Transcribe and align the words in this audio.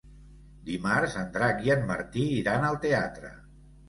Dimarts 0.69 1.17
en 1.23 1.29
Drac 1.35 1.61
i 1.65 1.71
en 1.73 1.83
Martí 1.91 2.23
iran 2.39 2.65
al 2.71 2.79
teatre. 2.87 3.31